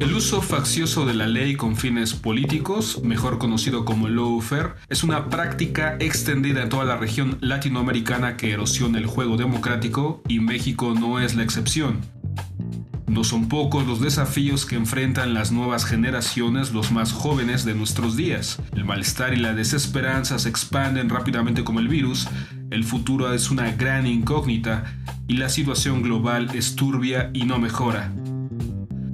[0.00, 5.28] El uso faccioso de la ley con fines políticos, mejor conocido como lawfare, es una
[5.28, 11.18] práctica extendida en toda la región latinoamericana que erosiona el juego democrático y México no
[11.18, 12.00] es la excepción.
[13.08, 18.16] No son pocos los desafíos que enfrentan las nuevas generaciones, los más jóvenes de nuestros
[18.16, 18.60] días.
[18.76, 22.28] El malestar y la desesperanza se expanden rápidamente como el virus,
[22.70, 24.84] el futuro es una gran incógnita
[25.26, 28.12] y la situación global es turbia y no mejora.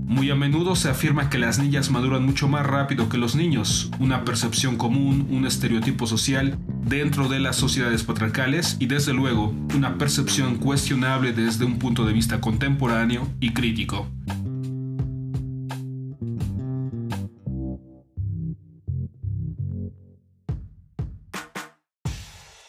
[0.06, 3.90] Muy a menudo se afirma que las niñas maduran mucho más rápido que los niños,
[3.98, 9.96] una percepción común, un estereotipo social dentro de las sociedades patriarcales y desde luego una
[9.96, 14.06] percepción cuestionable desde un punto de vista contemporáneo y crítico.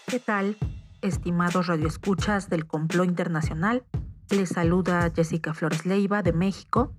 [0.07, 0.55] ¿Qué tal,
[1.01, 3.83] estimados radioescuchas del Complot Internacional?
[4.29, 6.95] Les saluda Jessica Flores Leiva de México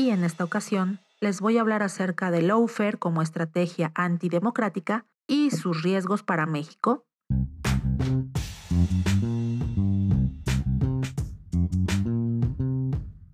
[0.00, 5.50] y en esta ocasión les voy a hablar acerca del lawfare como estrategia antidemocrática y
[5.50, 7.06] sus riesgos para México.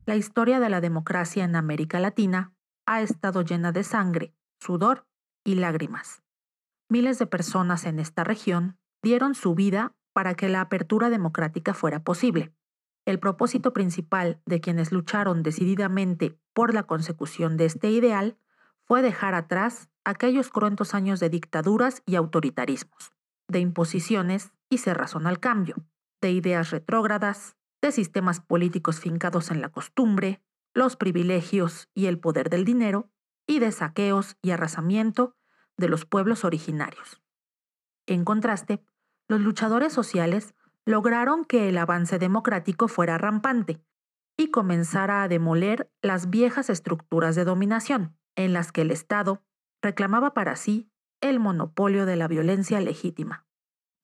[0.07, 2.53] La historia de la democracia en América Latina
[2.85, 5.07] ha estado llena de sangre, sudor
[5.45, 6.25] y lágrimas.
[6.89, 12.03] Miles de personas en esta región dieron su vida para que la apertura democrática fuera
[12.03, 12.56] posible.
[13.07, 18.37] El propósito principal de quienes lucharon decididamente por la consecución de este ideal
[18.85, 23.13] fue dejar atrás aquellos cruentos años de dictaduras y autoritarismos,
[23.49, 25.77] de imposiciones y cerrazón al cambio,
[26.21, 30.43] de ideas retrógradas, de sistemas políticos fincados en la costumbre,
[30.75, 33.09] los privilegios y el poder del dinero,
[33.47, 35.37] y de saqueos y arrasamiento
[35.77, 37.23] de los pueblos originarios.
[38.07, 38.83] En contraste,
[39.29, 40.56] los luchadores sociales
[40.87, 43.83] lograron que el avance democrático fuera rampante
[44.39, 49.43] y comenzara a demoler las viejas estructuras de dominación, en las que el Estado
[49.83, 50.91] reclamaba para sí
[51.21, 53.47] el monopolio de la violencia legítima.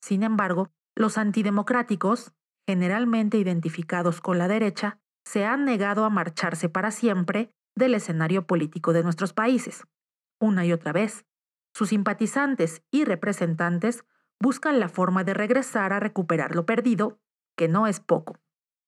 [0.03, 2.33] Sin embargo, los antidemocráticos,
[2.67, 8.93] generalmente identificados con la derecha, se han negado a marcharse para siempre del escenario político
[8.93, 9.87] de nuestros países.
[10.41, 11.25] Una y otra vez,
[11.75, 14.05] sus simpatizantes y representantes
[14.41, 17.21] buscan la forma de regresar a recuperar lo perdido,
[17.57, 18.39] que no es poco.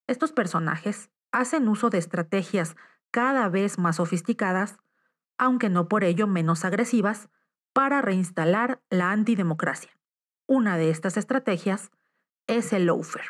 [0.07, 2.75] Estos personajes hacen uso de estrategias
[3.11, 4.77] cada vez más sofisticadas,
[5.37, 7.29] aunque no por ello menos agresivas,
[7.73, 9.91] para reinstalar la antidemocracia.
[10.47, 11.91] Una de estas estrategias
[12.47, 13.29] es el lawfare.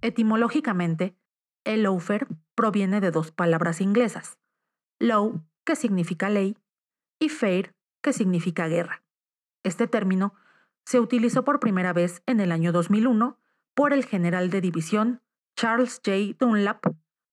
[0.00, 1.16] Etimológicamente,
[1.64, 4.38] el lawfare proviene de dos palabras inglesas,
[4.98, 6.56] law que significa ley,
[7.20, 9.02] y fair, que significa guerra.
[9.62, 10.32] Este término
[10.86, 13.38] se utilizó por primera vez en el año 2001
[13.74, 15.20] por el general de división
[15.58, 16.38] Charles J.
[16.38, 16.86] Dunlap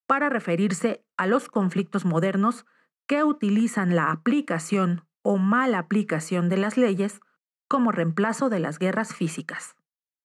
[0.05, 2.65] para referirse a los conflictos modernos
[3.07, 7.21] que utilizan la aplicación o mala aplicación de las leyes
[7.69, 9.77] como reemplazo de las guerras físicas.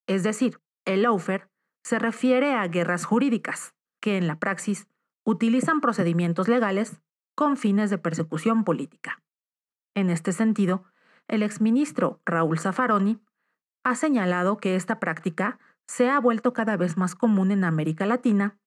[0.08, 1.46] Es decir, el lawfare
[1.84, 4.88] se refiere a guerras jurídicas, que en la praxis
[5.22, 7.00] utilizan procedimientos legales
[7.40, 9.22] con fines de persecución política.
[9.94, 10.84] En este sentido,
[11.26, 13.18] el exministro Raúl Zaffaroni
[13.82, 18.58] ha señalado que esta práctica se ha vuelto cada vez más común en América Latina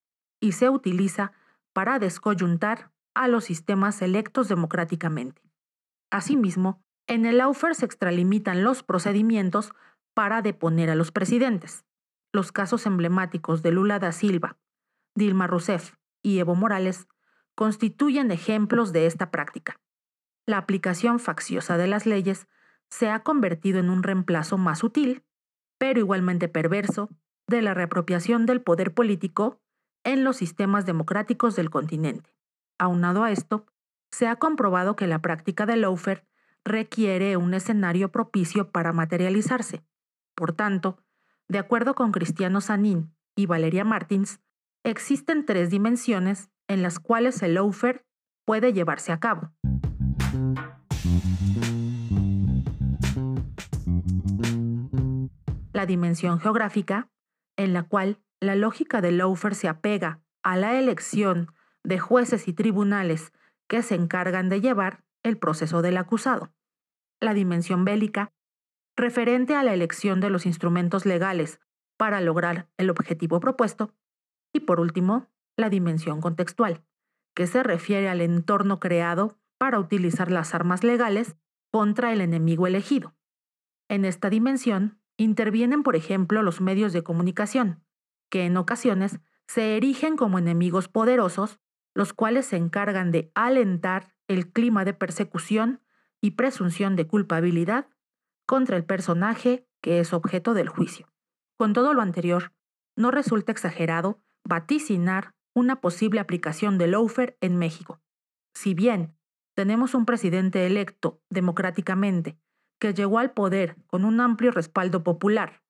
[0.42, 1.34] y se utiliza
[1.72, 5.44] para descoyuntar a los sistemas electos democráticamente.
[6.10, 9.72] Asimismo, en el Laufer se extralimitan los procedimientos
[10.16, 11.86] para deponer a los presidentes.
[12.32, 14.58] Los casos emblemáticos de Lula da Silva,
[15.14, 17.08] Dilma Rousseff y Evo Morales
[17.56, 19.80] constituyen ejemplos de esta práctica.
[20.46, 22.48] La aplicación facciosa de las leyes
[22.90, 25.24] se ha convertido en un reemplazo más sutil,
[25.78, 27.10] pero igualmente perverso,
[27.48, 29.60] de la reapropiación del poder político
[30.04, 32.36] en los sistemas democráticos del continente.
[32.78, 33.66] Aunado a esto,
[34.12, 36.26] se ha comprobado que la práctica del lawfare
[36.64, 39.84] requiere un escenario propicio para materializarse.
[40.36, 40.98] Por tanto,
[41.48, 44.40] de acuerdo con Cristiano Sanín y Valeria Martins,
[44.84, 48.06] existen tres dimensiones en las cuales el lawfare
[48.46, 49.52] puede llevarse a cabo.
[55.74, 57.10] La dimensión geográfica,
[57.58, 61.52] en la cual la lógica del lawfare se apega a la elección
[61.84, 63.32] de jueces y tribunales
[63.68, 66.54] que se encargan de llevar el proceso del acusado.
[67.20, 68.34] La dimensión bélica,
[68.96, 71.60] referente a la elección de los instrumentos legales
[71.98, 73.94] para lograr el objetivo propuesto.
[74.54, 76.84] Y por último, la dimensión contextual,
[77.36, 81.36] que se refiere al entorno creado para utilizar las armas legales
[81.72, 83.16] contra el enemigo elegido.
[83.90, 87.84] En esta dimensión intervienen, por ejemplo, los medios de comunicación,
[88.30, 91.60] que en ocasiones se erigen como enemigos poderosos,
[91.94, 95.82] los cuales se encargan de alentar el clima de persecución
[96.22, 97.88] y presunción de culpabilidad
[98.46, 101.12] contra el personaje que es objeto del juicio.
[101.58, 102.54] Con todo lo anterior,
[102.96, 108.02] no resulta exagerado vaticinar una posible aplicación del lawfare en México.
[108.54, 109.16] Si bien
[109.56, 112.38] tenemos un presidente electo democráticamente
[112.80, 115.64] que llegó al poder con un amplio respaldo popular,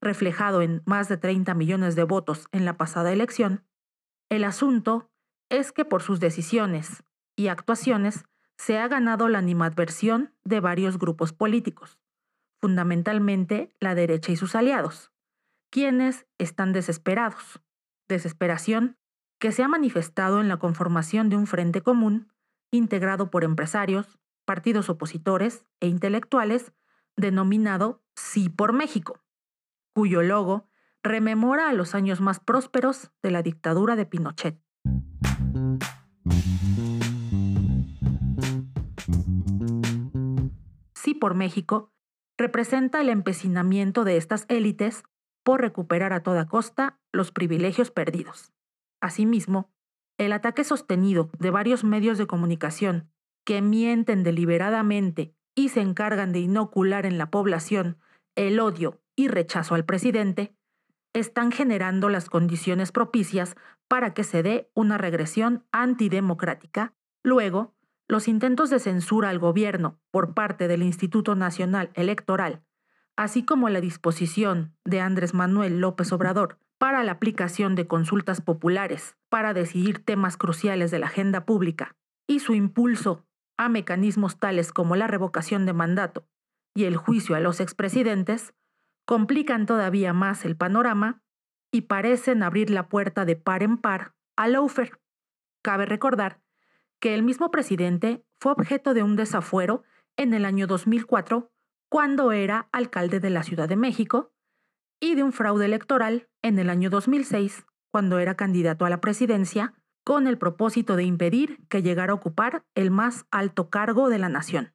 [0.00, 3.64] reflejado en más de 30 millones de votos en la pasada elección,
[4.30, 5.10] el asunto
[5.50, 7.04] es que por sus decisiones
[7.36, 8.24] y actuaciones
[8.58, 11.98] se ha ganado la animadversión de varios grupos políticos,
[12.60, 15.12] fundamentalmente la derecha y sus aliados,
[15.70, 17.60] quienes están desesperados.
[18.08, 18.97] Desesperación
[19.38, 22.32] que se ha manifestado en la conformación de un frente común
[22.70, 26.72] integrado por empresarios, partidos opositores e intelectuales
[27.16, 29.20] denominado Sí por México,
[29.94, 30.68] cuyo logo
[31.04, 34.60] rememora a los años más prósperos de la dictadura de Pinochet.
[40.94, 41.92] Sí por México
[42.36, 45.04] representa el empecinamiento de estas élites
[45.44, 48.52] por recuperar a toda costa los privilegios perdidos.
[49.00, 49.70] Asimismo,
[50.18, 53.10] el ataque sostenido de varios medios de comunicación
[53.44, 57.98] que mienten deliberadamente y se encargan de inocular en la población
[58.34, 60.54] el odio y rechazo al presidente,
[61.12, 63.56] están generando las condiciones propicias
[63.88, 66.94] para que se dé una regresión antidemocrática.
[67.24, 67.74] Luego,
[68.06, 72.62] los intentos de censura al gobierno por parte del Instituto Nacional Electoral,
[73.16, 79.16] así como la disposición de Andrés Manuel López Obrador para la aplicación de consultas populares
[79.28, 81.96] para decidir temas cruciales de la agenda pública
[82.26, 83.26] y su impulso
[83.56, 86.26] a mecanismos tales como la revocación de mandato
[86.74, 88.54] y el juicio a los expresidentes,
[89.04, 91.22] complican todavía más el panorama
[91.72, 95.00] y parecen abrir la puerta de par en par a Laufer.
[95.62, 96.40] Cabe recordar
[97.00, 99.82] que el mismo presidente fue objeto de un desafuero
[100.16, 101.50] en el año 2004
[101.90, 104.32] cuando era alcalde de la Ciudad de México
[105.00, 109.74] y de un fraude electoral en el año 2006, cuando era candidato a la presidencia,
[110.04, 114.28] con el propósito de impedir que llegara a ocupar el más alto cargo de la
[114.28, 114.72] nación.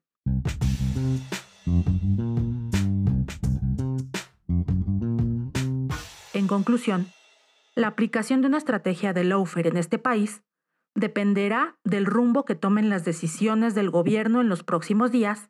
[6.33, 7.07] En conclusión,
[7.75, 10.43] la aplicación de una estrategia de lawfare en este país
[10.95, 15.49] dependerá del rumbo que tomen las decisiones del gobierno en los próximos días,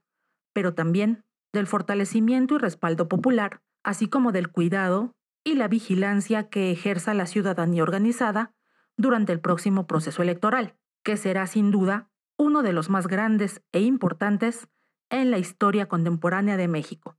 [0.53, 6.71] pero también del fortalecimiento y respaldo popular así como del cuidado y la vigilancia que
[6.71, 8.53] ejerza la ciudadanía organizada
[8.97, 13.81] durante el próximo proceso electoral, que será sin duda uno de los más grandes e
[13.81, 14.67] importantes
[15.09, 17.17] en la historia contemporánea de México.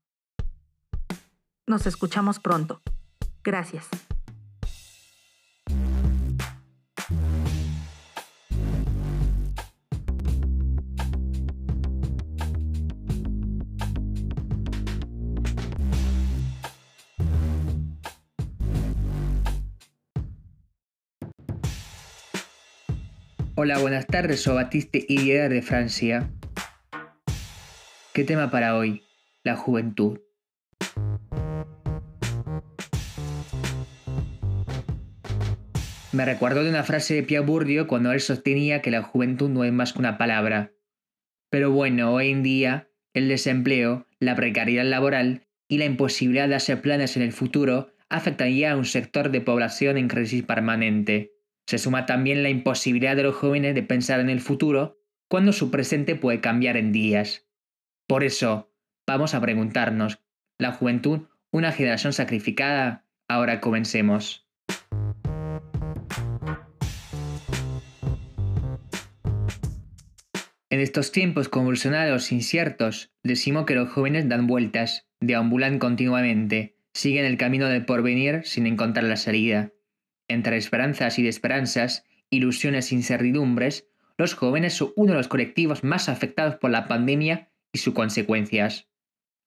[1.66, 2.82] Nos escuchamos pronto.
[3.42, 3.88] Gracias.
[23.64, 26.30] Hola, buenas tardes, soy Batiste Higuera de Francia.
[28.12, 29.04] ¿Qué tema para hoy?
[29.42, 30.20] La juventud.
[36.12, 39.64] Me recuerdo de una frase de Pierre Bourdieu cuando él sostenía que la juventud no
[39.64, 40.72] es más que una palabra.
[41.48, 46.82] Pero bueno, hoy en día, el desempleo, la precariedad laboral y la imposibilidad de hacer
[46.82, 51.33] planes en el futuro afectan ya a un sector de población en crisis permanente.
[51.66, 55.70] Se suma también la imposibilidad de los jóvenes de pensar en el futuro cuando su
[55.70, 57.46] presente puede cambiar en días.
[58.06, 58.72] Por eso,
[59.06, 60.20] vamos a preguntarnos,
[60.58, 63.06] ¿la juventud una generación sacrificada?
[63.28, 64.44] Ahora comencemos.
[70.68, 77.38] En estos tiempos convulsionados, inciertos, decimos que los jóvenes dan vueltas, deambulan continuamente, siguen el
[77.38, 79.73] camino del porvenir sin encontrar la salida.
[80.28, 86.08] Entre esperanzas y desesperanzas, ilusiones e incertidumbres, los jóvenes son uno de los colectivos más
[86.08, 88.88] afectados por la pandemia y sus consecuencias.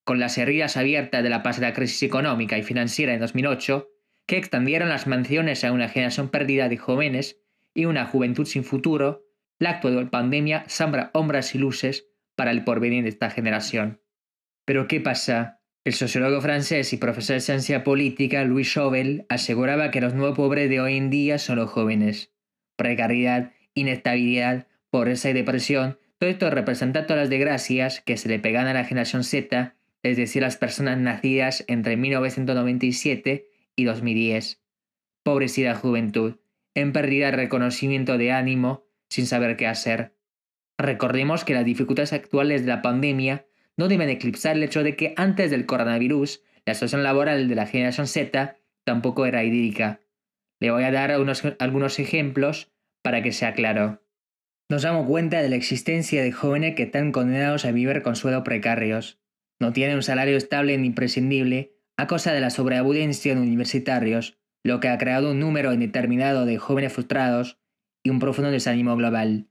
[0.04, 3.88] Con las heridas abiertas de la pasada crisis económica y financiera en 2008,
[4.26, 7.40] que extendieron las mansiones a una generación perdida de jóvenes
[7.74, 9.24] y una juventud sin futuro,
[9.58, 12.06] la actual pandemia sombra hombras y luces
[12.36, 14.02] para el porvenir de esta generación.
[14.64, 15.57] Pero ¿qué pasa
[15.88, 20.68] el sociólogo francés y profesor de ciencia política Louis Chauvel aseguraba que los nuevos pobres
[20.68, 22.30] de hoy en día son los jóvenes.
[22.76, 28.66] Precariedad, inestabilidad, pobreza y depresión, todo esto representa todas las desgracias que se le pegan
[28.66, 34.60] a la generación Z, es decir, las personas nacidas entre 1997 y 2010.
[35.22, 36.36] pobrecida juventud,
[36.74, 40.14] en pérdida de reconocimiento de ánimo, sin saber qué hacer.
[40.76, 43.47] Recordemos que las dificultades actuales de la pandemia
[43.78, 47.66] no deben eclipsar el hecho de que antes del coronavirus, la situación laboral de la
[47.66, 50.00] generación Z tampoco era idílica.
[50.60, 54.02] Le voy a dar algunos ejemplos para que sea claro.
[54.68, 58.42] Nos damos cuenta de la existencia de jóvenes que están condenados a vivir con sueldos
[58.42, 59.18] precarios.
[59.60, 64.80] No tienen un salario estable ni imprescindible a causa de la sobreabudencia de universitarios, lo
[64.80, 67.58] que ha creado un número indeterminado de jóvenes frustrados
[68.02, 69.48] y un profundo desánimo global.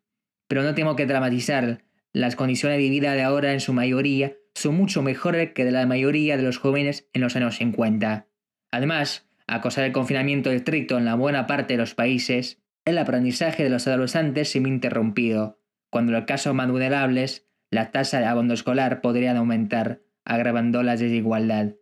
[0.48, 1.84] Pero no tengo que dramatizar,
[2.14, 5.86] las condiciones de vida de ahora en su mayoría son mucho mejores que de la
[5.86, 8.28] mayoría de los jóvenes en los años 50.
[8.72, 13.64] Además, a causa del confinamiento estricto en la buena parte de los países, el aprendizaje
[13.64, 15.60] de los adolescentes se ve interrumpido.
[15.90, 20.96] Cuando en los casos más vulnerables, la tasa de abandono escolar podrían aumentar, agravando la
[20.96, 21.76] desigualdad.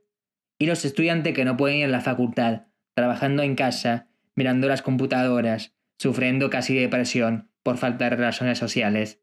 [0.60, 4.82] Y los estudiantes que no pueden ir a la facultad, trabajando en casa, mirando las
[4.82, 9.22] computadoras, sufriendo casi depresión por falta de relaciones sociales.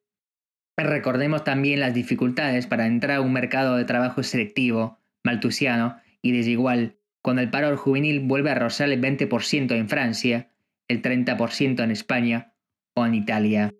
[0.76, 6.96] Recordemos también las dificultades para entrar a un mercado de trabajo selectivo, maltusiano y desigual,
[7.20, 10.48] cuando el paro juvenil vuelve a rozar el 20% en Francia,
[10.88, 12.54] el 30% en España
[12.94, 13.74] o en Italia.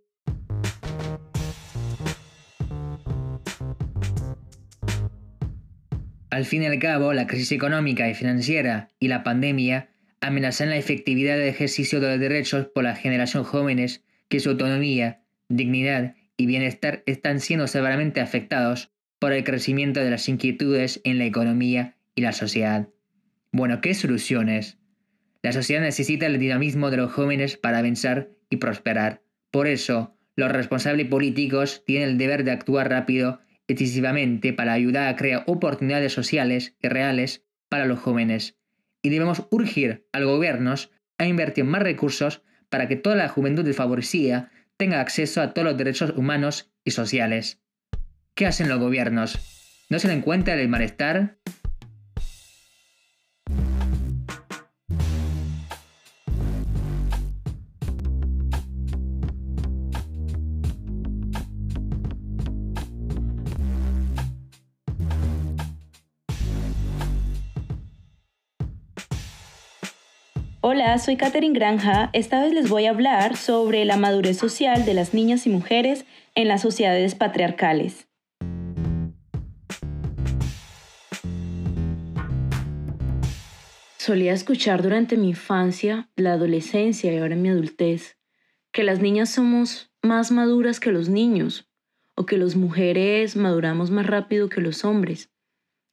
[6.31, 10.77] Al fin y al cabo, la crisis económica y financiera y la pandemia amenazan la
[10.77, 16.47] efectividad del ejercicio de los derechos por la generación jóvenes que su autonomía, dignidad y
[16.47, 22.23] bienestar están siendo severamente afectados por el crecimiento de las inquietudes en la economía y
[22.23, 22.89] la sociedad.
[23.53, 24.79] Bueno, ¿qué soluciones?
[25.43, 29.23] La sociedad necesita el dinamismo de los jóvenes para avanzar y prosperar.
[29.51, 35.09] Por eso, los responsables políticos tienen el deber de actuar rápido y decisivamente para ayudar
[35.09, 38.57] a crear oportunidades sociales y reales para los jóvenes.
[39.03, 43.65] Y debemos urgir a los gobiernos a invertir más recursos para que toda la juventud
[43.65, 44.51] desfavorecida
[44.83, 47.63] tenga acceso a todos los derechos humanos y sociales.
[48.35, 49.39] ¿Qué hacen los gobiernos?
[49.89, 51.39] ¿No se dan cuenta del malestar?
[70.75, 72.09] Hola, soy Katherine Granja.
[72.15, 76.07] Esta vez les voy a hablar sobre la madurez social de las niñas y mujeres
[76.35, 78.09] en las sociedades patriarcales.
[83.99, 88.17] Solía escuchar durante mi infancia, la adolescencia y ahora en mi adultez
[88.73, 91.69] que las niñas somos más maduras que los niños
[92.15, 95.31] o que las mujeres maduramos más rápido que los hombres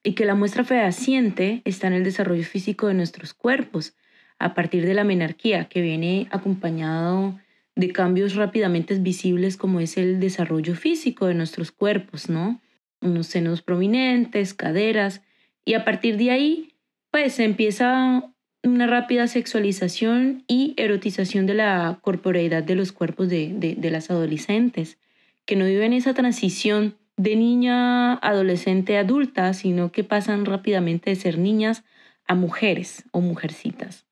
[0.03, 3.93] y que la muestra fehaciente está en el desarrollo físico de nuestros cuerpos
[4.39, 7.38] a partir de la menarquía, que viene acompañado
[7.75, 12.60] de cambios rápidamente visibles como es el desarrollo físico de nuestros cuerpos, ¿no?
[13.01, 15.22] Unos senos prominentes, caderas,
[15.65, 16.74] y a partir de ahí,
[17.12, 18.24] pues empieza
[18.63, 24.98] una rápida sexualización y erotización de la corporeidad de los cuerpos de, de las adolescentes,
[25.46, 31.38] que no viven esa transición de niña, adolescente, adulta, sino que pasan rápidamente de ser
[31.38, 31.84] niñas
[32.27, 34.08] a mujeres o mujercitas.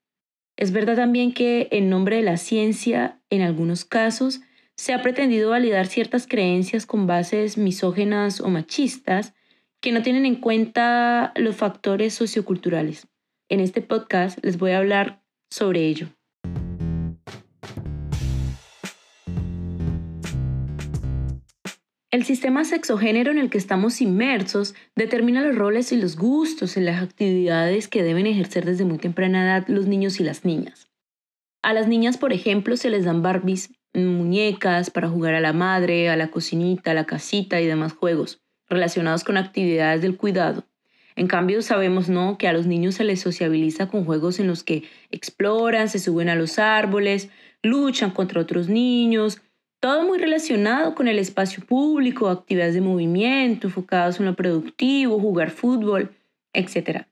[0.58, 4.42] Es verdad también que en nombre de la ciencia, en algunos casos,
[4.76, 9.34] se ha pretendido validar ciertas creencias con bases misógenas o machistas
[9.82, 13.08] que no tienen en cuenta los factores socioculturales.
[13.50, 16.17] En este podcast les voy a hablar sobre ello.
[22.18, 26.86] El sistema sexogénero en el que estamos inmersos determina los roles y los gustos en
[26.86, 30.90] las actividades que deben ejercer desde muy temprana edad los niños y las niñas.
[31.62, 36.10] A las niñas, por ejemplo, se les dan Barbies, muñecas para jugar a la madre,
[36.10, 40.66] a la cocinita, a la casita y demás juegos relacionados con actividades del cuidado.
[41.16, 42.40] En cambio, sabemos ¿no?
[42.40, 46.30] que a los niños se les sociabiliza con juegos en los que exploran, se suben
[46.30, 47.30] a los árboles,
[47.62, 49.40] luchan contra otros niños,
[49.80, 55.52] todo muy relacionado con el espacio público, actividades de movimiento, enfocados en lo productivo, jugar
[55.52, 56.16] fútbol,
[56.54, 57.06] etc.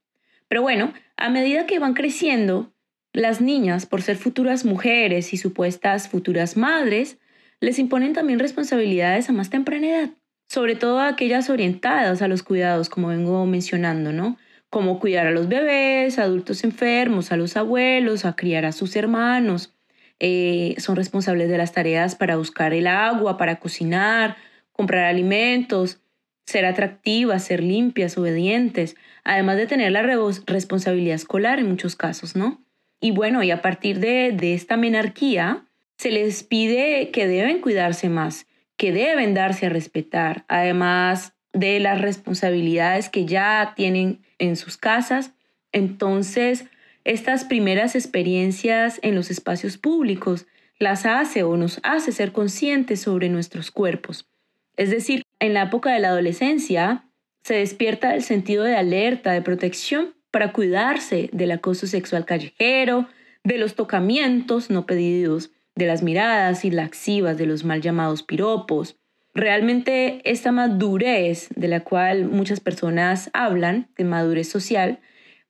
[0.48, 2.72] Pero bueno, a medida que van creciendo,
[3.14, 7.18] las niñas, por ser futuras mujeres y supuestas futuras madres,
[7.62, 10.10] les imponen también responsabilidades a más temprana edad,
[10.50, 14.38] sobre todo aquellas orientadas a los cuidados, como vengo mencionando, ¿no?
[14.70, 19.75] Como cuidar a los bebés, adultos enfermos, a los abuelos, a criar a sus hermanos,
[20.20, 24.38] eh, son responsables de las tareas para buscar el agua, para cocinar,
[24.72, 26.00] comprar alimentos,
[26.46, 32.62] ser atractivas, ser limpias, obedientes, además de tener la responsabilidad escolar en muchos casos, ¿no?
[33.02, 35.66] Y bueno, y a partir de, de esta menarquía,
[35.98, 42.02] se les pide que deben cuidarse más, que deben darse a respetar, además de las
[42.02, 45.32] responsabilidades que ya tienen en sus casas.
[45.72, 46.66] Entonces,
[47.06, 50.48] estas primeras experiencias en los espacios públicos
[50.80, 54.28] las hace o nos hace ser conscientes sobre nuestros cuerpos.
[54.76, 57.06] Es decir, en la época de la adolescencia
[57.44, 63.08] se despierta el sentido de alerta, de protección para cuidarse del acoso sexual callejero,
[63.44, 68.98] de los tocamientos no pedidos, de las miradas irlaxivas, de los mal llamados piropos.
[69.34, 75.00] Realmente esta madurez de la cual muchas personas hablan, de madurez social,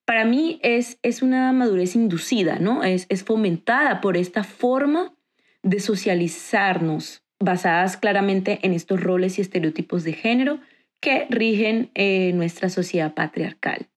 [0.05, 2.83] para mí es, es una madurez inducida, ¿no?
[2.83, 5.13] Es, es fomentada por esta forma
[5.63, 10.59] de socializarnos, basadas claramente en estos roles y estereotipos de género
[11.01, 13.87] que rigen eh, nuestra sociedad patriarcal.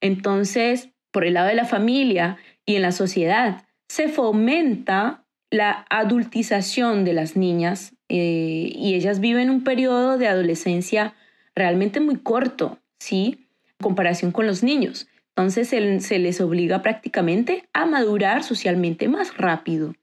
[0.00, 7.04] Entonces, por el lado de la familia y en la sociedad, se fomenta la adultización
[7.04, 11.14] de las niñas eh, y ellas viven un periodo de adolescencia
[11.54, 13.46] realmente muy corto, ¿sí?
[13.66, 15.08] En comparación con los niños.
[15.38, 19.94] Entonces se, les obliga prácticamente a madurar socialmente más rápido.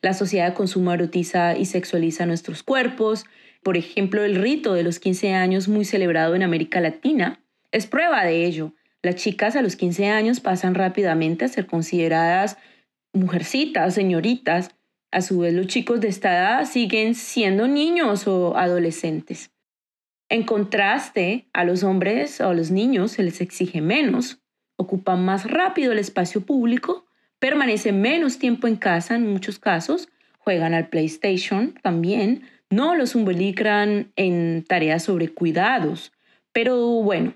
[0.00, 3.26] La sociedad de erotiza y sexualiza nuestros cuerpos.
[3.62, 8.24] Por ejemplo, el rito de los 15 años muy celebrado en América Latina es prueba
[8.24, 8.72] de ello.
[9.02, 12.56] Las chicas a los 15 años pasan rápidamente a ser consideradas
[13.12, 14.70] mujercitas, señoritas.
[15.12, 19.50] A su vez, los chicos de esta edad siguen siendo niños o adolescentes.
[20.28, 24.38] En contraste, a los hombres o a los niños se les exige menos,
[24.76, 27.06] ocupan más rápido el espacio público,
[27.40, 34.12] permanecen menos tiempo en casa en muchos casos, juegan al PlayStation también, no los involucran
[34.14, 36.12] en tareas sobre cuidados.
[36.52, 37.34] Pero bueno.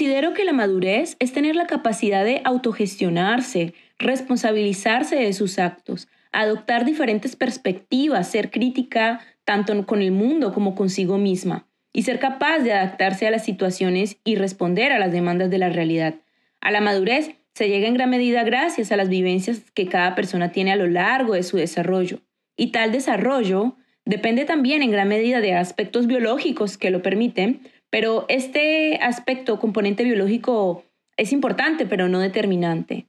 [0.00, 6.86] Considero que la madurez es tener la capacidad de autogestionarse, responsabilizarse de sus actos, adoptar
[6.86, 12.72] diferentes perspectivas, ser crítica tanto con el mundo como consigo misma, y ser capaz de
[12.72, 16.14] adaptarse a las situaciones y responder a las demandas de la realidad.
[16.62, 20.50] A la madurez se llega en gran medida gracias a las vivencias que cada persona
[20.50, 22.20] tiene a lo largo de su desarrollo.
[22.56, 27.60] Y tal desarrollo depende también en gran medida de aspectos biológicos que lo permiten,
[27.90, 30.84] pero este aspecto componente biológico
[31.16, 33.06] es importante, pero no determinante.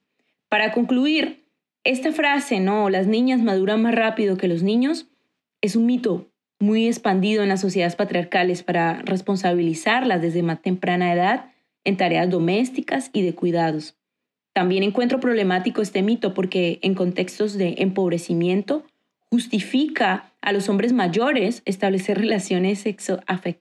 [0.49, 1.45] Para concluir,
[1.83, 5.07] esta frase, no, las niñas maduran más rápido que los niños,
[5.61, 6.27] es un mito
[6.59, 11.51] muy expandido en las sociedades patriarcales para responsabilizarlas desde más temprana edad
[11.83, 13.95] en tareas domésticas y de cuidados.
[14.53, 18.83] También encuentro problemático este mito porque en contextos de empobrecimiento
[19.29, 23.60] justifica a los hombres mayores establecer relaciones sexoafectivas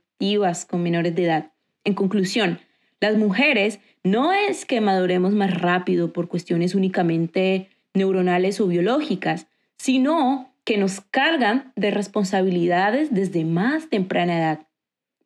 [0.69, 1.53] con menores de edad.
[1.85, 2.61] En conclusión,
[3.01, 9.47] las mujeres no es que maduremos más rápido por cuestiones únicamente neuronales o biológicas,
[9.79, 14.67] sino que nos cargan de responsabilidades desde más temprana edad.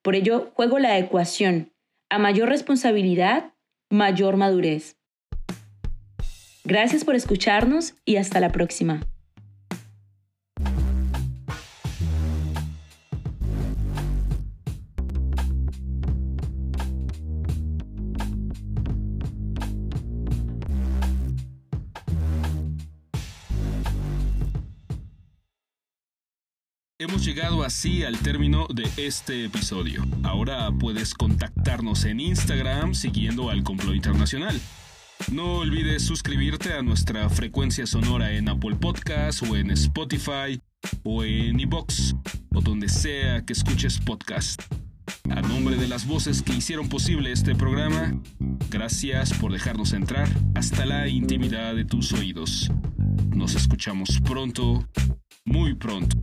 [0.03, 1.73] Por ello, juego la ecuación.
[2.09, 3.53] A mayor responsabilidad,
[3.91, 4.97] mayor madurez.
[6.65, 9.01] Gracias por escucharnos y hasta la próxima.
[27.01, 30.05] Hemos llegado así al término de este episodio.
[30.23, 34.61] Ahora puedes contactarnos en Instagram siguiendo al Complot Internacional.
[35.33, 40.61] No olvides suscribirte a nuestra frecuencia sonora en Apple Podcasts o en Spotify
[41.03, 42.15] o en iBox
[42.55, 44.63] o donde sea que escuches podcast.
[45.31, 48.23] A nombre de las voces que hicieron posible este programa,
[48.71, 52.71] gracias por dejarnos entrar hasta la intimidad de tus oídos.
[53.35, 54.89] Nos escuchamos pronto,
[55.45, 56.23] muy pronto